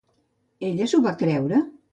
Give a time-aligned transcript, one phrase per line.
[0.69, 1.65] Ella s'ho va creure?